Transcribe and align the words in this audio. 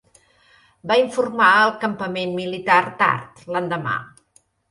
Va 0.91 0.95
informar 1.01 1.49
el 1.65 1.75
campament 1.83 2.33
militar 2.39 2.79
tard 3.05 3.45
l'endemà. 3.57 3.97